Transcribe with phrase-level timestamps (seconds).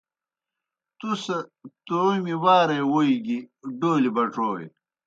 [0.99, 1.23] تُس
[1.85, 3.37] تومیْ وارے ووئی گیْ
[3.79, 4.65] ڈولیْ بڇوئے۔